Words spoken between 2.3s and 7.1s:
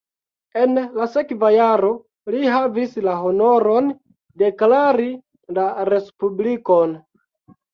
li havis la honoron deklari la respublikon.